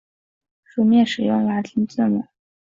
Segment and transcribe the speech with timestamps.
[0.63, 2.25] 书面使用拉丁字母。